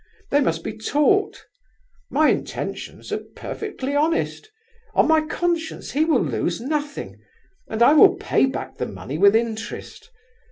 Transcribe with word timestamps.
They 0.31 0.41
must 0.41 0.63
be 0.63 0.75
taught. 0.75 1.45
My 2.09 2.29
intentions 2.29 3.11
are 3.11 3.21
perfectly 3.35 3.95
honest; 3.95 4.49
on 4.95 5.07
my 5.07 5.21
conscience 5.27 5.91
he 5.91 6.05
will 6.05 6.23
lose 6.23 6.59
nothing, 6.59 7.19
and 7.67 7.83
I 7.83 7.93
will 7.93 8.15
pay 8.15 8.47
back 8.47 8.77
the 8.77 8.87
money 8.87 9.19
with 9.19 9.35
interest. 9.35 10.09